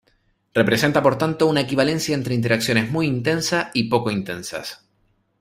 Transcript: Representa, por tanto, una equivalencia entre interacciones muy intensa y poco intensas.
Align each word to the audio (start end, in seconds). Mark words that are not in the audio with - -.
Representa, 0.55 1.03
por 1.03 1.19
tanto, 1.19 1.45
una 1.45 1.61
equivalencia 1.61 2.15
entre 2.15 2.33
interacciones 2.33 2.89
muy 2.89 3.05
intensa 3.05 3.69
y 3.71 3.83
poco 3.87 4.09
intensas. 4.09 4.83